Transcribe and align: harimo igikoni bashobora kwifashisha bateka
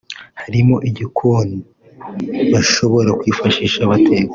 harimo 0.41 0.75
igikoni 0.89 1.57
bashobora 2.51 3.09
kwifashisha 3.19 3.79
bateka 3.91 4.29